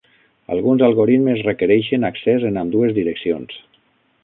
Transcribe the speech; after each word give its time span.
Alguns 0.53 0.83
algoritmes 0.87 1.43
requereixen 1.49 2.09
accés 2.11 2.49
en 2.51 2.59
ambdues 2.65 2.99
direccions. 2.99 3.63